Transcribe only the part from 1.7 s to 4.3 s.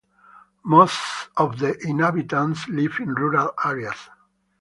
inhabitants live in rural areas.